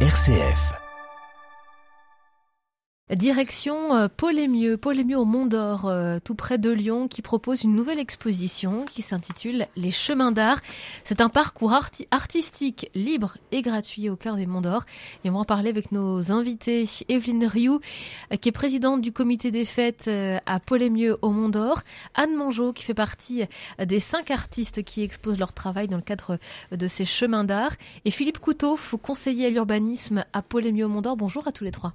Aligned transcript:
RCF. 0.00 0.85
Direction 3.14 3.94
euh, 3.94 4.08
Paul-Émieux, 4.08 4.76
Paul-Émieux 4.76 5.16
au 5.16 5.24
Mont 5.24 5.46
d'Or, 5.46 5.86
euh, 5.86 6.18
tout 6.18 6.34
près 6.34 6.58
de 6.58 6.70
Lyon, 6.70 7.06
qui 7.06 7.22
propose 7.22 7.62
une 7.62 7.76
nouvelle 7.76 8.00
exposition 8.00 8.84
qui 8.84 9.00
s'intitule 9.00 9.68
Les 9.76 9.92
Chemins 9.92 10.32
d'Art. 10.32 10.58
C'est 11.04 11.20
un 11.20 11.28
parcours 11.28 11.72
artistique 12.10 12.90
libre 12.96 13.36
et 13.52 13.62
gratuit 13.62 14.10
au 14.10 14.16
cœur 14.16 14.34
des 14.34 14.46
Monts 14.46 14.60
d'Or. 14.60 14.82
Et 15.22 15.30
on 15.30 15.34
va 15.34 15.38
en 15.38 15.44
parler 15.44 15.70
avec 15.70 15.92
nos 15.92 16.32
invités. 16.32 16.84
Evelyne 17.08 17.44
Rioux, 17.44 17.78
euh, 18.32 18.36
qui 18.38 18.48
est 18.48 18.52
présidente 18.52 19.02
du 19.02 19.12
comité 19.12 19.52
des 19.52 19.64
fêtes 19.64 20.10
à 20.44 20.58
Paul-Émieux 20.58 21.16
au 21.22 21.30
Mont 21.30 21.48
d'Or. 21.48 21.82
Anne 22.16 22.34
Mongeau, 22.34 22.72
qui 22.72 22.82
fait 22.82 22.92
partie 22.92 23.44
des 23.78 24.00
cinq 24.00 24.32
artistes 24.32 24.82
qui 24.82 25.02
exposent 25.02 25.38
leur 25.38 25.52
travail 25.52 25.86
dans 25.86 25.96
le 25.96 26.02
cadre 26.02 26.40
de 26.72 26.88
ces 26.88 27.04
Chemins 27.04 27.44
d'Art. 27.44 27.76
Et 28.04 28.10
Philippe 28.10 28.40
Couteau, 28.40 28.76
conseiller 29.00 29.46
à 29.46 29.50
l'urbanisme 29.50 30.24
à 30.32 30.42
Paul-Émieux 30.42 30.86
au 30.86 30.88
Mont 30.88 31.02
d'Or. 31.02 31.16
Bonjour 31.16 31.46
à 31.46 31.52
tous 31.52 31.62
les 31.62 31.70
trois. 31.70 31.92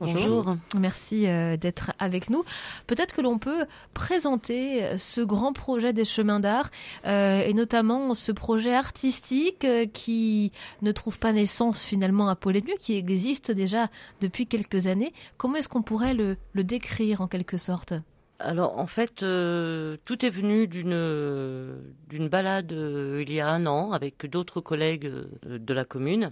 Bonjour. 0.00 0.56
Merci 0.78 1.26
euh, 1.26 1.58
d'être 1.58 1.92
avec 1.98 2.30
nous. 2.30 2.42
Peut-être 2.86 3.14
que 3.14 3.20
l'on 3.20 3.38
peut 3.38 3.66
présenter 3.92 4.82
euh, 4.82 4.96
ce 4.96 5.20
grand 5.20 5.52
projet 5.52 5.92
des 5.92 6.06
chemins 6.06 6.40
d'art 6.40 6.70
euh, 7.06 7.42
et 7.42 7.52
notamment 7.52 8.14
ce 8.14 8.32
projet 8.32 8.74
artistique 8.74 9.66
qui 9.92 10.52
ne 10.80 10.92
trouve 10.92 11.18
pas 11.18 11.32
naissance 11.32 11.84
finalement 11.84 12.28
à 12.28 12.36
Paul-et-Mieux, 12.36 12.76
qui 12.80 12.96
existe 12.96 13.50
déjà 13.50 13.88
depuis 14.22 14.46
quelques 14.46 14.86
années. 14.86 15.12
Comment 15.36 15.56
est-ce 15.56 15.68
qu'on 15.68 15.82
pourrait 15.82 16.14
le, 16.14 16.36
décrire 16.54 17.20
en 17.20 17.28
quelque 17.28 17.58
sorte? 17.58 17.92
Alors 18.38 18.78
en 18.78 18.86
fait, 18.86 19.16
tout 19.16 19.24
est 19.26 20.30
venu 20.30 20.66
d'une 20.66 21.76
d'une 22.08 22.28
balade 22.28 22.72
il 22.72 23.30
y 23.30 23.40
a 23.40 23.48
un 23.48 23.66
an 23.66 23.92
avec 23.92 24.24
d'autres 24.24 24.62
collègues 24.62 25.12
de 25.44 25.74
la 25.74 25.84
commune 25.84 26.30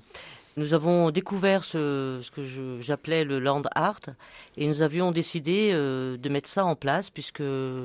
nous 0.59 0.75
avons 0.75 1.11
découvert 1.11 1.65
ce, 1.65 2.21
que 2.31 2.43
j'appelais 2.81 3.25
le 3.25 3.39
land 3.39 3.63
art 3.75 4.01
et 4.57 4.67
nous 4.67 4.83
avions 4.83 5.13
décidé 5.13 5.71
euh, 5.73 6.17
de 6.17 6.29
mettre 6.29 6.49
ça 6.49 6.65
en 6.65 6.75
place 6.75 7.11
puisque 7.11 7.43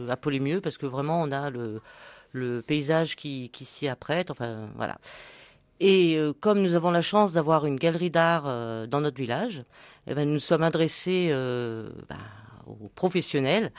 à 0.09 0.17
Polémieux 0.17 0.59
parce 0.59 0.77
que 0.77 0.85
vraiment 0.85 1.21
on 1.21 1.31
a 1.31 1.49
le, 1.49 1.81
paysage 2.65 3.15
qui, 3.15 3.51
s'y 3.53 3.87
apprête. 3.87 4.31
Enfin 4.31 4.69
voilà. 4.75 4.97
Et 5.79 6.17
euh, 6.17 6.33
comme 6.33 6.61
nous 6.61 6.73
avons 6.73 6.91
la 6.91 7.01
chance 7.01 7.31
d'avoir 7.31 7.65
une 7.65 7.77
galerie 7.77 8.09
d'art 8.09 8.45
euh, 8.47 8.87
dans 8.87 9.01
notre 9.01 9.17
village, 9.17 9.63
eh 10.07 10.15
ben, 10.15 10.27
nous 10.27 10.39
sommes 10.39 10.63
adressés 10.63 11.29
bah, 12.09 12.15
aux 12.65 12.89
professionnels 12.95 13.71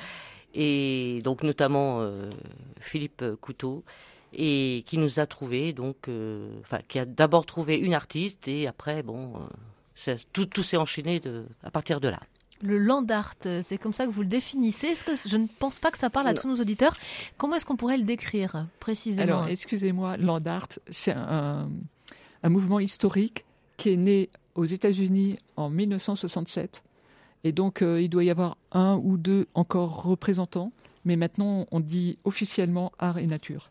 et 0.55 1.19
donc 1.25 1.43
notamment 1.43 2.09
Philippe 2.81 3.25
Couteau 3.41 3.85
et 4.37 4.83
qui 4.87 4.99
nous 4.99 5.21
a 5.21 5.27
trouvé 5.27 5.73
donc, 5.73 6.09
euh, 6.09 6.49
enfin, 6.61 6.79
qui 6.89 6.99
a 6.99 7.05
d'abord 7.05 7.47
trouvé 7.47 7.77
une 7.77 7.95
artiste 7.95 8.49
et 8.49 8.67
après, 8.67 9.03
bon, 9.03 9.35
euh, 10.07 10.17
tout, 10.33 10.47
tout 10.47 10.63
s'est 10.63 10.77
enchaîné 10.77 11.21
de, 11.21 11.45
à 11.63 11.71
partir 11.71 12.01
de 12.01 12.09
là. 12.09 12.21
Le 12.63 12.79
land 12.79 13.05
art, 13.11 13.35
c'est 13.63 13.79
comme 13.79 13.93
ça 13.93 14.07
que 14.07 14.11
vous 14.11 14.23
le 14.23 14.29
définissez. 14.29 14.89
Est-ce 14.89 15.05
que 15.05 15.17
je 15.29 15.37
ne 15.37 15.47
pense 15.59 15.79
pas 15.79 15.91
que 15.91 15.99
ça 15.99 16.09
parle 16.09 16.29
à 16.29 16.35
tous 16.35 16.49
nos 16.49 16.57
auditeurs 16.57 16.95
Comment 17.37 17.57
est-ce 17.57 17.67
qu'on 17.67 17.77
pourrait 17.77 17.99
le 17.99 18.05
décrire 18.05 18.69
précisément 18.81 19.23
Alors, 19.23 19.49
excusez-moi, 19.49 20.17
land 20.17 20.41
art, 20.47 20.69
c'est 20.89 21.13
un, 21.13 21.69
un, 22.43 22.49
mouvement 22.49 22.81
historique 22.81 23.45
qui 23.77 23.91
est 23.91 23.97
né 23.97 24.31
aux 24.55 24.65
États-Unis 24.65 25.37
en 25.57 25.69
1967. 25.69 26.83
Et 27.43 27.53
donc, 27.53 27.83
euh, 27.83 28.01
il 28.01 28.09
doit 28.09 28.25
y 28.25 28.31
avoir 28.31 28.57
un 28.73 28.99
ou 29.03 29.19
deux 29.19 29.47
encore 29.53 30.03
représentants. 30.03 30.73
Mais 31.05 31.17
maintenant, 31.17 31.67
on 31.71 31.81
dit 31.81 32.19
officiellement 32.25 32.93
art 32.99 33.19
et 33.19 33.27
nature. 33.27 33.71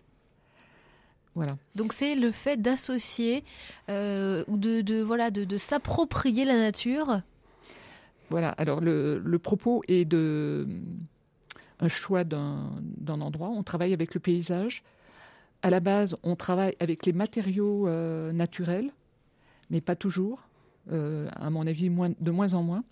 Voilà. 1.36 1.58
Donc 1.76 1.94
c'est 1.94 2.16
le 2.16 2.32
fait 2.32 2.62
d'associer 2.62 3.44
euh, 3.90 4.44
ou 4.48 4.58
de, 4.58 5.02
voilà 5.02 5.32
de, 5.32 5.58
s'approprier 5.58 6.46
la 6.46 6.58
nature. 6.58 7.22
Voilà. 8.30 8.50
Alors 8.50 8.82
le, 8.82 9.38
propos 9.40 9.84
est 9.88 10.06
de 10.06 10.68
un 11.80 11.88
choix 11.88 12.24
d'un 12.24 12.72
endroit. 13.08 13.50
On 13.50 13.64
travaille 13.64 13.94
avec 13.94 14.14
le 14.14 14.20
paysage. 14.20 14.84
À 15.62 15.70
la 15.70 15.80
base, 15.80 16.18
on 16.24 16.36
travaille 16.36 16.76
avec 16.80 17.06
les 17.06 17.14
matériaux 17.14 17.88
euh, 17.88 18.32
naturels, 18.32 18.92
mais 19.70 19.82
pas 19.82 19.96
toujours. 19.96 20.48
Euh, 20.92 21.30
à 21.36 21.50
mon 21.50 21.66
avis, 21.66 21.90
de 21.90 22.32
moins 22.32 22.54
en 22.54 22.64
moins. 22.64 22.84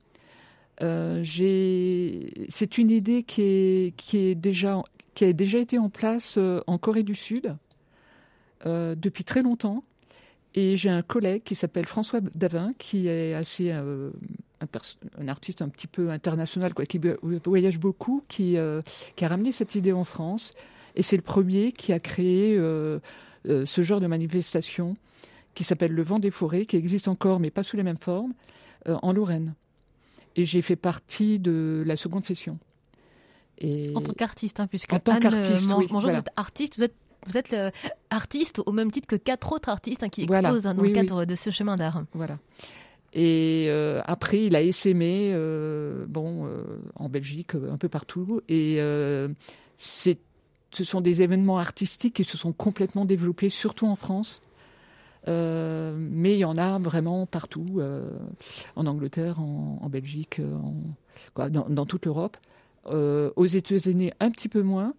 c'est 0.79 2.77
une 2.77 2.89
idée 2.89 3.23
qui, 3.23 3.41
est, 3.41 3.95
qui, 3.97 4.17
est 4.17 4.35
déjà, 4.35 4.81
qui 5.13 5.25
a 5.25 5.33
déjà 5.33 5.59
été 5.59 5.77
en 5.77 5.89
place 5.89 6.39
en 6.65 6.77
Corée 6.77 7.03
du 7.03 7.13
Sud 7.13 7.55
euh, 8.65 8.95
depuis 8.95 9.23
très 9.23 9.41
longtemps. 9.41 9.83
Et 10.53 10.75
j'ai 10.75 10.89
un 10.89 11.01
collègue 11.01 11.43
qui 11.43 11.55
s'appelle 11.55 11.85
François 11.85 12.19
Davin, 12.19 12.73
qui 12.77 13.07
est 13.07 13.33
assez 13.33 13.71
euh, 13.71 14.11
un, 15.17 15.27
artiste 15.29 15.61
un 15.61 15.69
petit 15.69 15.87
peu 15.87 16.09
international, 16.09 16.73
quoi, 16.73 16.85
qui 16.85 16.99
voyage 17.45 17.79
beaucoup, 17.79 18.23
qui, 18.27 18.57
euh, 18.57 18.81
qui 19.15 19.23
a 19.23 19.29
ramené 19.29 19.53
cette 19.53 19.75
idée 19.75 19.93
en 19.93 20.03
France. 20.03 20.51
Et 20.95 21.03
c'est 21.03 21.15
le 21.15 21.21
premier 21.21 21.71
qui 21.71 21.93
a 21.93 21.99
créé 21.99 22.57
ce 23.45 23.81
genre 23.81 24.01
de 24.01 24.07
manifestation 24.07 24.97
qui 25.55 25.63
s'appelle 25.63 25.93
le 25.93 26.03
vent 26.03 26.19
des 26.19 26.31
forêts, 26.31 26.65
qui 26.65 26.75
existe 26.75 27.07
encore, 27.07 27.39
mais 27.39 27.49
pas 27.49 27.63
sous 27.63 27.77
les 27.77 27.83
mêmes 27.83 27.97
formes, 27.97 28.33
en 28.85 29.13
Lorraine. 29.13 29.53
Et 30.35 30.43
j'ai 30.43 30.61
fait 30.61 30.75
partie 30.75 31.39
de 31.39 31.81
la 31.85 31.95
seconde 31.95 32.25
session. 32.25 32.59
Et... 33.57 33.93
En 33.95 34.01
tant 34.01 34.11
qu'artiste, 34.11 34.59
hein, 34.59 34.67
puisque 34.67 34.91
en 34.91 34.99
tant 34.99 35.17
qu'artiste, 35.17 35.69
oui, 35.77 35.85
vous 35.89 36.07
êtes 36.07 36.29
artiste, 36.35 36.77
vous 36.77 36.83
êtes 36.83 36.95
vous 37.27 37.37
êtes 37.37 37.55
artiste 38.09 38.61
au 38.65 38.71
même 38.71 38.91
titre 38.91 39.07
que 39.07 39.15
quatre 39.15 39.51
autres 39.51 39.69
artistes 39.69 40.03
hein, 40.03 40.09
qui 40.09 40.23
exposent 40.23 40.67
hein, 40.67 40.73
dans 40.73 40.83
le 40.83 40.91
cadre 40.91 41.25
de 41.25 41.35
ce 41.35 41.49
chemin 41.49 41.75
d'art. 41.75 42.03
Voilà. 42.13 42.37
Et 43.13 43.67
euh, 43.69 44.01
après, 44.05 44.45
il 44.45 44.55
a 44.55 44.61
essaimé, 44.61 45.31
euh, 45.33 46.05
bon, 46.07 46.45
euh, 46.45 46.63
en 46.95 47.09
Belgique, 47.09 47.55
un 47.55 47.77
peu 47.77 47.89
partout. 47.89 48.41
Et 48.47 48.79
c'est, 49.75 50.19
ce 50.71 50.83
sont 50.83 51.01
des 51.01 51.21
événements 51.21 51.59
artistiques 51.59 52.15
qui 52.15 52.23
se 52.23 52.37
sont 52.37 52.53
complètement 52.53 53.05
développés, 53.05 53.49
surtout 53.49 53.87
en 53.87 53.95
France. 53.95 54.41
mais 55.27 56.33
il 56.33 56.39
y 56.39 56.45
en 56.45 56.57
a 56.57 56.79
vraiment 56.79 57.25
partout, 57.25 57.81
en 58.75 58.85
Angleterre, 58.85 59.39
en, 59.39 59.89
Belgique, 59.89 60.41
dans, 61.35 61.67
dans, 61.69 61.85
toute 61.85 62.05
l'Europe. 62.05 62.37
aux 62.85 63.45
États-Unis, 63.45 64.11
un 64.21 64.31
petit 64.31 64.47
peu 64.47 64.61
moins 64.61 64.93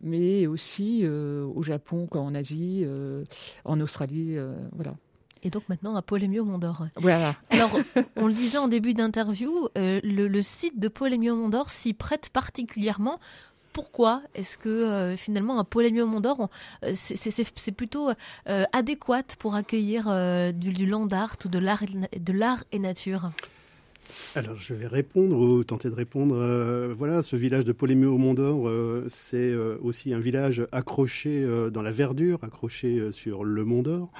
mais 0.00 0.46
aussi 0.46 1.00
euh, 1.02 1.44
au 1.44 1.62
Japon, 1.62 2.06
quoi, 2.06 2.20
en 2.20 2.34
Asie, 2.34 2.82
euh, 2.84 3.24
en 3.64 3.80
Australie, 3.80 4.36
euh, 4.36 4.54
voilà. 4.72 4.94
Et 5.42 5.50
donc 5.50 5.68
maintenant 5.68 5.94
à 5.94 6.02
Polémio 6.02 6.44
Mondor. 6.44 6.86
Voilà. 6.96 7.36
Alors, 7.50 7.70
on 8.16 8.26
le 8.26 8.32
disait 8.32 8.58
en 8.58 8.68
début 8.68 8.94
d'interview, 8.94 9.68
le, 9.76 10.40
site 10.40 10.78
de 10.78 10.88
Polémio 10.88 11.36
Mondor 11.36 11.70
s'y 11.70 11.92
prête 11.92 12.30
particulièrement. 12.30 13.20
Pourquoi 13.74 14.22
est-ce 14.34 14.56
que 14.56 15.14
finalement 15.18 15.58
un 15.58 15.64
Polémio 15.64 16.06
Mondor, 16.06 16.48
c'est 16.94 17.72
plutôt 17.72 18.08
adéquat 18.46 19.24
pour 19.38 19.54
accueillir 19.54 20.04
du, 20.54 20.72
du 20.72 20.86
land 20.86 21.08
art 21.08 21.36
ou 21.44 21.48
de 21.48 21.58
l'art 21.58 22.64
et 22.72 22.78
nature? 22.78 23.30
Alors, 24.36 24.56
je 24.56 24.74
vais 24.74 24.86
répondre 24.86 25.38
ou 25.38 25.62
tenter 25.64 25.90
de 25.90 25.94
répondre. 25.94 26.36
Euh, 26.36 26.92
voilà, 26.96 27.22
ce 27.22 27.36
village 27.36 27.64
de 27.64 27.72
Polémeux 27.72 28.08
au 28.08 28.18
Mont 28.18 28.34
d'Or, 28.34 28.68
euh, 28.68 29.04
c'est 29.08 29.36
euh, 29.36 29.76
aussi 29.82 30.12
un 30.12 30.18
village 30.18 30.66
accroché 30.72 31.46
dans 31.72 31.82
la 31.82 31.92
verdure, 31.92 32.38
accroché 32.42 33.12
sur 33.12 33.44
le 33.44 33.64
Mont 33.64 33.82
d'Or. 33.82 34.10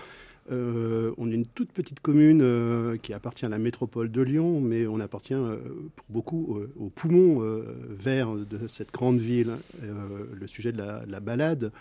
on 0.50 1.30
est 1.30 1.34
une 1.34 1.46
toute 1.46 1.72
petite 1.72 2.00
commune 2.00 2.98
qui 3.02 3.12
appartient 3.12 3.46
à 3.46 3.48
la 3.48 3.58
métropole 3.58 4.10
de 4.10 4.22
Lyon, 4.22 4.60
mais 4.60 4.86
on 4.86 5.00
appartient 5.00 5.34
pour 5.34 6.06
beaucoup 6.08 6.60
au 6.78 6.90
poumon 6.90 7.42
vert 7.88 8.34
de 8.34 8.68
cette 8.68 8.92
grande 8.92 9.18
ville. 9.18 9.56
le 9.82 10.46
sujet 10.46 10.72
de 10.72 10.78
la, 10.78 11.02
la, 11.06 11.20
balade 11.20 11.72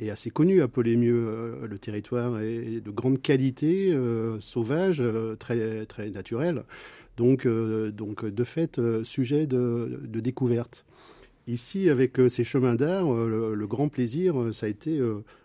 est 0.00 0.10
assez 0.10 0.30
connu 0.30 0.62
à 0.62 0.68
Polémieux. 0.68 1.58
le 1.68 1.78
territoire 1.78 2.40
est 2.40 2.80
de 2.80 2.90
grande 2.90 3.20
qualité, 3.20 3.96
sauvage, 4.40 5.02
très, 5.38 5.86
très 5.86 6.10
naturel. 6.10 6.64
Donc, 7.22 7.46
euh, 7.46 7.92
donc 7.92 8.26
de 8.26 8.42
fait, 8.42 8.80
euh, 8.80 9.04
sujet 9.04 9.46
de, 9.46 10.00
découverte. 10.08 10.84
Ici, 11.46 11.88
avec 11.88 12.18
euh, 12.18 12.28
ces 12.28 12.42
chemins 12.42 12.74
d'art, 12.74 13.12
le, 13.14 13.66
grand 13.68 13.88
plaisir, 13.88 14.34
ça 14.52 14.66
a 14.66 14.68
été 14.68 14.98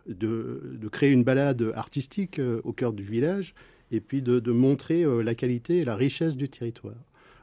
de, 0.07 0.89
créer 0.91 1.11
une 1.11 1.23
balade 1.23 1.71
artistique 1.75 2.41
au 2.63 2.73
cœur 2.73 2.93
du 2.93 3.03
village 3.03 3.53
et 3.91 3.99
puis 3.99 4.23
de, 4.23 4.51
montrer 4.51 5.05
la 5.23 5.35
qualité 5.35 5.77
et 5.77 5.85
la 5.85 5.95
richesse 5.95 6.35
du 6.35 6.49
territoire. 6.49 6.95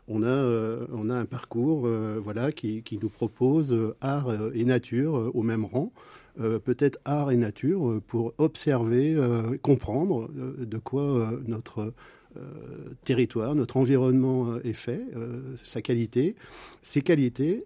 On 0.08 0.24
a, 0.24 0.86
on 0.92 1.10
a 1.10 1.14
un 1.14 1.26
parcours 1.26 1.88
voilà, 2.18 2.50
qui, 2.50 2.82
qui, 2.82 2.98
nous 3.00 3.10
propose 3.10 3.72
art 4.00 4.32
et 4.52 4.64
nature 4.64 5.30
au 5.32 5.42
même 5.42 5.64
rang. 5.64 5.92
peut-être 6.36 6.98
art 7.04 7.30
et 7.30 7.36
nature 7.36 8.00
pour 8.08 8.34
observer, 8.38 9.16
comprendre 9.62 10.28
de 10.58 10.78
quoi 10.78 11.30
notre 11.46 11.94
euh, 12.36 12.94
territoire, 13.04 13.54
notre 13.54 13.76
environnement 13.76 14.50
euh, 14.50 14.60
est 14.64 14.72
fait, 14.72 15.02
euh, 15.16 15.40
sa 15.62 15.82
qualité, 15.82 16.34
ses 16.82 17.02
qualités, 17.02 17.64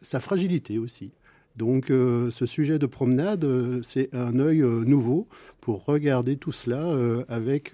sa 0.00 0.20
fragilité 0.20 0.78
aussi. 0.78 1.12
Donc 1.56 1.86
ce 1.88 2.46
sujet 2.46 2.78
de 2.78 2.86
promenade, 2.86 3.46
c'est 3.82 4.14
un 4.14 4.38
œil 4.38 4.60
nouveau 4.60 5.26
pour 5.60 5.84
regarder 5.84 6.36
tout 6.36 6.52
cela 6.52 6.96
avec 7.28 7.72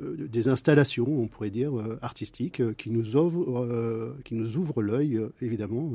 des 0.00 0.48
installations, 0.48 1.06
on 1.08 1.26
pourrait 1.26 1.50
dire, 1.50 1.72
artistiques, 2.02 2.62
qui 2.76 2.90
nous 2.90 3.16
ouvrent, 3.16 4.14
qui 4.24 4.34
nous 4.34 4.58
ouvrent 4.58 4.82
l'œil, 4.82 5.20
évidemment, 5.40 5.92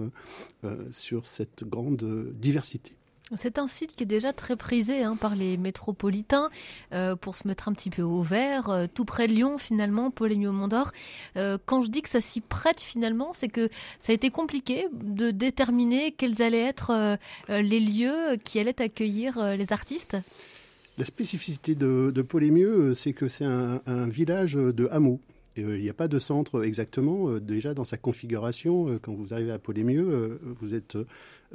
sur 0.92 1.26
cette 1.28 1.64
grande 1.64 2.32
diversité. 2.34 2.94
C'est 3.36 3.60
un 3.60 3.68
site 3.68 3.96
qui 3.96 4.04
est 4.04 4.08
déjà 4.08 4.34
très 4.34 4.58
prisé 4.58 5.04
hein, 5.04 5.16
par 5.16 5.36
les 5.36 5.56
métropolitains 5.56 6.50
euh, 6.94 7.16
pour 7.16 7.38
se 7.38 7.48
mettre 7.48 7.70
un 7.70 7.74
petit 7.74 7.90
peu 7.90 8.02
au 8.02 8.22
vert, 8.22 8.70
euh, 8.70 8.88
tout 8.94 9.06
près 9.06 9.28
de 9.28 9.34
Lyon 9.34 9.58
finalement, 9.58 10.12
Polémio 10.12 10.52
Mont 10.52 10.68
d'Or. 10.68 10.92
Euh, 11.38 11.58
quand 11.66 11.82
je 11.82 11.90
dis 11.90 12.02
que 12.02 12.10
ça 12.10 12.20
s'y 12.20 12.42
prête 12.42 12.82
finalement, 12.82 13.32
c'est 13.34 13.48
que 13.48 13.70
ça 14.00 14.12
a 14.12 14.16
été 14.16 14.32
compliqué 14.32 14.88
de 14.92 15.32
déterminer 15.32 16.12
quels 16.12 16.42
allaient 16.42 16.62
être 16.62 17.18
les 17.48 17.80
lieux 17.80 18.38
qui 18.44 18.60
allaient 18.60 18.82
accueillir 18.82 19.56
les 19.56 19.72
artistes. 19.72 20.18
La 20.98 21.06
spécificité 21.06 21.74
de, 21.76 22.12
de 22.14 22.22
Polémieux, 22.22 22.94
c'est 22.96 23.14
que 23.14 23.28
c'est 23.28 23.46
un, 23.46 23.82
un, 23.86 24.08
village 24.08 24.54
de 24.54 24.88
hameaux. 24.92 25.20
Il 25.58 25.82
n'y 25.82 25.90
a 25.90 25.94
pas 25.94 26.08
de 26.08 26.20
centre 26.20 26.64
exactement. 26.64 27.38
déjà 27.40 27.74
dans 27.74 27.84
sa 27.84 27.98
configuration, 27.98 29.00
quand 29.02 29.14
vous 29.14 29.34
arrivez 29.34 29.52
à 29.52 29.60
Polémieux, 29.60 30.40
vous 30.60 30.74
êtes 30.74 30.98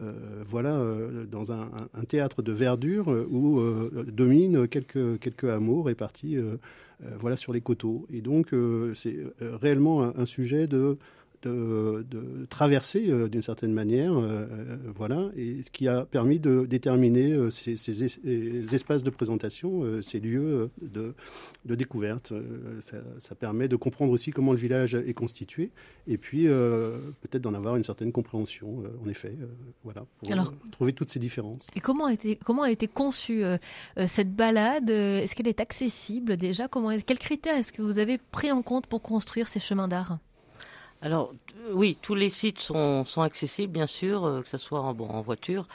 euh, 0.03 0.43
voilà, 0.45 0.75
euh, 0.75 1.25
dans 1.25 1.53
un, 1.53 1.71
théâtre 2.07 2.43
de 2.43 2.53
verdure 2.53 3.11
euh, 3.11 3.27
où 3.31 3.61
dominent 4.11 4.69
quelques, 4.69 5.19
quelques 5.21 5.45
hameaux 5.45 5.83
répartis 5.83 6.37
voilà, 7.19 7.37
sur 7.37 7.53
les 7.53 7.61
coteaux. 7.61 8.07
Et 8.13 8.21
donc, 8.21 8.49
c'est 8.95 9.17
réellement 9.41 10.03
un 10.03 10.27
sujet 10.27 10.67
de 10.67 10.99
de, 11.43 12.47
traverser 12.49 13.07
euh, 13.09 13.29
d'une 13.29 13.43
certaine 13.43 13.73
manière, 13.73 14.13
euh, 14.13 14.47
euh, 14.51 14.77
voilà, 14.95 15.31
et 15.37 15.63
ce 15.63 15.71
qui 15.71 15.89
a 15.89 16.05
permis 16.05 16.39
de 16.39 16.67
déterminer 16.67 17.51
ces, 17.51 18.75
espaces 18.75 19.03
de 19.03 19.11
présentation, 19.11 20.03
ces 20.03 20.21
lieux 20.21 20.71
de, 20.81 21.15
découverte. 21.65 22.33
Ça, 23.19 23.35
permet 23.35 23.69
de 23.69 23.77
comprendre 23.77 24.13
aussi 24.13 24.31
comment 24.31 24.53
le 24.53 24.59
village 24.59 24.95
est 24.95 25.15
constitué, 25.15 25.71
et 26.07 26.19
puis 26.19 26.47
peut-être 26.47 27.43
d'en 27.43 27.55
avoir 27.55 27.77
une 27.77 27.85
certaine 27.85 28.13
compréhension, 28.13 28.83
en 29.05 29.09
effet, 29.09 29.37
voilà, 29.85 30.05
pour 30.19 30.31
trouver 30.71 30.93
toutes 30.93 31.11
ces 31.11 31.19
différences. 31.19 31.67
Et 31.75 31.81
comment 31.81 32.07
a 32.07 32.13
été, 32.13 32.37
comment 32.37 32.63
a 32.63 32.71
été 32.71 32.89
conçue 32.89 33.43
cette 34.07 34.35
balade 34.35 34.91
Est-ce 34.91 35.35
qu'elle 35.35 35.49
est 35.49 35.61
accessible 35.61 36.37
déjà 36.37 36.69
comment, 36.69 36.97
Quels 36.99 37.19
critères 37.19 37.57
est-ce 37.57 37.73
que 37.73 37.83
vous 37.83 37.99
avez 37.99 38.19
pris 38.19 38.53
en 38.53 38.63
compte 38.63 38.87
pour 38.87 39.03
construire 39.03 39.49
ces 39.49 39.61
chemins 39.61 39.89
d'art? 39.89 40.19
Alors 41.03 41.33
oui, 41.73 41.97
tous 42.01 42.15
les 42.15 42.31
sites 42.31 42.61
sont, 42.61 43.05
sont 43.05 43.23
accessibles, 43.23 43.73
bien 43.73 43.87
sûr, 43.87 44.25
euh, 44.25 44.43
que 44.43 44.49
ce 44.49 44.59
soit 44.59 44.81
en, 44.81 44.95
bon, 44.95 45.09
en 45.09 45.21
voiture 45.21 45.67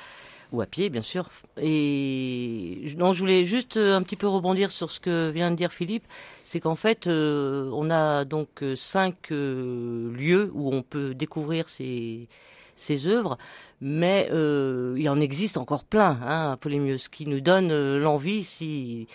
ou 0.51 0.61
à 0.61 0.65
pied, 0.65 0.89
bien 0.89 1.01
sûr. 1.01 1.29
Et 1.61 2.93
non, 2.97 3.13
je 3.13 3.19
voulais 3.19 3.45
juste 3.45 3.77
euh, 3.77 3.95
un 3.95 4.03
petit 4.03 4.17
peu 4.17 4.27
rebondir 4.27 4.71
sur 4.71 4.91
ce 4.91 4.99
que 4.99 5.29
vient 5.29 5.51
de 5.51 5.55
dire 5.55 5.71
Philippe, 5.71 6.05
c'est 6.43 6.59
qu'en 6.59 6.75
fait, 6.75 7.07
euh, 7.07 7.69
on 7.73 7.89
a 7.89 8.25
donc 8.25 8.63
cinq 8.75 9.29
lieux 9.29 10.51
où 10.53 10.73
on 10.73 10.81
peut 10.81 11.13
découvrir 11.13 11.69
ces, 11.69 12.27
ces 12.75 13.07
œuvres, 13.07 13.37
mais 13.79 14.27
il 14.29 15.09
en 15.09 15.19
existe 15.19 15.57
encore 15.57 15.83
plein, 15.83 16.19
hein, 16.25 16.57
Polémieux, 16.59 16.97
ce 16.97 17.09
qui 17.09 17.27
nous 17.27 17.41
donne 17.41 17.97
l'envie, 17.97 18.43
si 18.43 19.07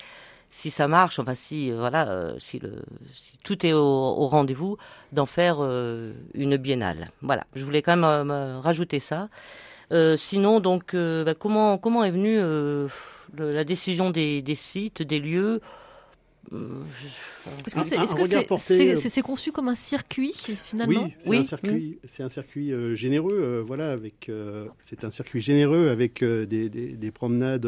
si 0.57 0.71
ça 0.71 0.89
marche, 0.89 1.19
enfin 1.19 1.35
si 1.35 1.71
euh, 1.71 1.77
voilà, 1.77 2.09
euh, 2.09 2.35
si, 2.39 2.59
le, 2.59 2.83
si 3.15 3.37
tout 3.45 3.67
est 3.67 3.75
au, 3.75 4.27
rendez-vous, 4.27 4.79
d'en 5.13 5.27
faire 5.27 5.59
euh, 5.61 6.15
une 6.33 6.57
biennale. 6.57 7.11
Voilà, 7.21 7.45
je 7.55 7.63
voulais 7.63 7.83
quand 7.83 7.95
même 7.95 8.31
rajouter 8.63 8.99
ça. 8.99 9.29
sinon, 10.17 10.61
donc, 10.61 10.97
bah, 10.97 11.35
comment 11.35 11.77
comment 11.77 12.05
est 12.05 12.11
venue 12.11 12.41
la 13.37 13.65
décision 13.65 14.11
des 14.11 14.55
sites, 14.55 15.03
des 15.03 15.21
lieux 15.21 15.61
est-ce 17.67 18.15
que 18.15 19.09
c'est 19.09 19.23
conçu 19.23 19.53
comme 19.53 19.69
un 19.69 19.75
circuit 19.75 20.35
finalement 20.65 21.05
Oui, 21.05 21.13
c'est 21.19 21.37
un 21.37 21.43
circuit, 21.43 21.99
c'est 22.05 22.23
un 22.23 22.29
circuit 22.29 22.73
euh, 22.73 22.95
généreux. 22.95 23.29
Euh, 23.33 23.63
voilà, 23.63 23.91
avec 23.91 24.29
euh, 24.29 24.67
c'est 24.79 25.05
un 25.05 25.11
circuit 25.11 25.41
généreux 25.41 25.89
avec 25.89 26.23
des, 26.23 26.69
des, 26.69 27.11
promenades 27.11 27.67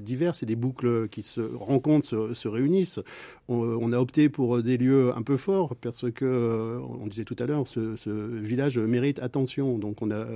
diverses 0.00 0.42
et 0.42 0.46
des 0.46 0.56
boucles 0.56 1.08
qui 1.08 1.22
se 1.22 1.40
rencontrent, 1.40 2.06
se, 2.06 2.34
se 2.34 2.48
réunissent. 2.48 3.00
On, 3.48 3.92
a 3.92 3.98
opté 3.98 4.28
pour 4.28 4.62
des 4.62 4.78
lieux 4.78 5.12
un 5.14 5.22
peu 5.22 5.36
forts 5.36 5.76
parce 5.76 6.10
que 6.10 6.80
on 7.00 7.06
disait 7.06 7.24
tout 7.24 7.36
à 7.38 7.46
l'heure, 7.46 7.66
ce, 7.66 7.96
ce, 7.96 8.10
village 8.10 8.78
mérite 8.78 9.18
attention. 9.18 9.78
Donc 9.78 10.00
on 10.02 10.10
a 10.10 10.26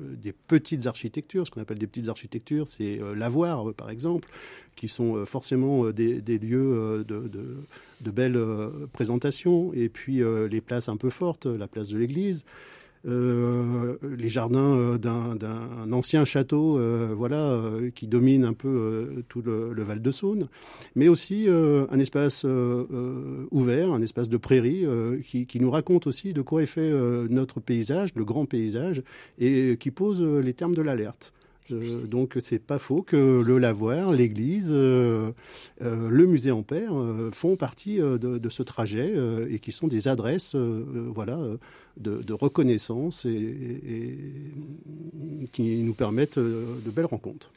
des 0.00 0.32
petites 0.32 0.86
architectures, 0.86 1.46
ce 1.46 1.50
qu'on 1.50 1.60
appelle 1.60 1.78
des 1.78 1.86
petites 1.86 2.08
architectures, 2.08 2.68
c'est 2.68 3.00
l'avoir 3.14 3.72
par 3.74 3.90
exemple 3.90 4.28
qui 4.76 4.88
sont 4.88 5.16
euh, 5.16 5.24
forcément 5.24 5.86
euh, 5.86 5.92
des, 5.92 6.38
lieux 6.38 6.72
euh, 6.74 7.04
de, 7.04 8.10
belles 8.10 8.38
présentations, 8.92 9.72
et 9.72 9.88
puis 9.88 10.22
les 10.50 10.60
places 10.60 10.88
un 10.88 10.96
peu 10.96 11.08
fortes, 11.08 11.46
la 11.46 11.66
place 11.66 11.88
de 11.88 11.98
l'église. 11.98 12.44
les 13.04 14.28
jardins 14.28 14.98
d'un 14.98 15.92
ancien 15.92 16.24
château, 16.24 16.78
voilà, 17.14 17.62
qui 17.94 18.06
domine 18.06 18.44
un 18.44 18.52
peu 18.52 19.22
tout 19.28 19.40
le, 19.40 19.82
Val 19.82 20.02
de 20.02 20.10
Saône, 20.10 20.48
mais 20.94 21.08
aussi 21.08 21.46
un 21.48 21.98
espace 22.00 22.44
ouvert, 22.44 23.92
un 23.92 24.02
espace 24.02 24.28
de 24.28 24.36
prairie 24.36 24.84
qui, 25.24 25.60
nous 25.60 25.70
raconte 25.70 26.06
aussi 26.06 26.32
de 26.34 26.42
quoi 26.42 26.62
est 26.62 26.66
fait 26.66 26.90
notre 27.30 27.60
paysage, 27.60 28.10
le 28.14 28.24
grand 28.24 28.44
paysage, 28.44 29.02
et 29.38 29.76
qui 29.78 29.90
pose 29.90 30.20
les 30.20 30.52
termes 30.52 30.74
de 30.74 30.82
l'alerte. 30.82 31.32
Euh, 31.72 32.06
donc 32.06 32.36
c'est 32.40 32.58
pas 32.58 32.78
faux 32.78 33.02
que 33.02 33.40
le 33.40 33.58
lavoir, 33.58 34.12
l'église, 34.12 34.68
euh, 34.70 35.32
euh, 35.82 36.08
le 36.08 36.26
musée 36.26 36.50
Ampère 36.50 36.94
font 37.32 37.56
partie 37.56 37.98
de, 37.98 38.48
ce 38.50 38.62
trajet 38.62 39.14
et 39.50 39.58
qui 39.58 39.72
sont 39.72 39.88
des 39.88 40.08
adresses, 40.08 40.54
voilà, 40.54 41.38
de, 41.96 42.32
reconnaissance 42.32 43.24
et, 43.24 44.20
qui 45.52 45.82
nous 45.82 45.94
permettent 45.94 46.38
de 46.38 46.90
belles 46.90 47.06
rencontres. 47.06 47.50